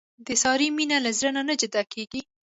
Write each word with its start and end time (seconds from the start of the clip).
د 0.27 0.29
سارې 0.43 0.67
مینه 0.77 0.97
له 1.05 1.11
زړه 1.19 1.41
نه 1.49 1.53
جدا 1.61 1.81
کېږي. 1.93 2.21